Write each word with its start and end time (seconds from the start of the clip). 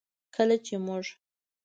کله 0.35 0.55
چې 0.65 0.73
موږ 0.85 1.05